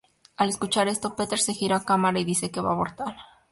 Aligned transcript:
Al 0.35 0.49
escuchar 0.49 0.87
esto, 0.87 1.15
Peter 1.15 1.37
se 1.37 1.53
gira 1.53 1.75
a 1.75 1.85
cámara 1.85 2.17
y 2.19 2.25
dice 2.25 2.49
que 2.49 2.59
van 2.59 2.71
a 2.71 2.73
abortar. 2.73 3.15